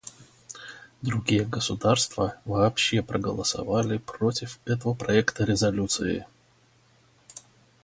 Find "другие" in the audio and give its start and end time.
1.03-1.45